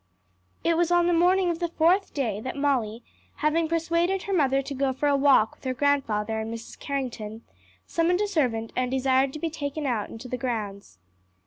It 0.63 0.75
was 0.77 0.89
on 0.89 1.05
the 1.05 1.13
morning 1.13 1.51
of 1.51 1.59
the 1.59 1.67
fourth 1.67 2.11
day 2.11 2.39
that 2.39 2.55
Molly, 2.57 3.03
having 3.35 3.67
persuaded 3.67 4.23
her 4.23 4.33
mother 4.33 4.63
to 4.63 4.73
go 4.73 4.93
for 4.93 5.07
a 5.07 5.15
walk 5.15 5.53
with 5.53 5.63
her 5.65 5.75
grandfather 5.75 6.39
and 6.39 6.51
Mrs. 6.51 6.79
Carrington, 6.79 7.43
summoned 7.85 8.19
a 8.21 8.27
servant 8.27 8.73
and 8.75 8.89
desired 8.89 9.31
to 9.33 9.37
be 9.39 9.51
taken 9.51 9.85
out 9.85 10.09
into 10.09 10.27
the 10.27 10.37
grounds. 10.39 10.97